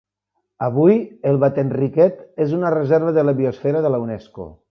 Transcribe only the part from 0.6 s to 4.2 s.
Avui el Vattenriket és una reserva de la biosfera de la